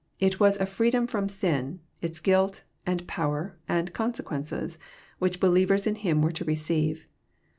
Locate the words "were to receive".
6.23-7.07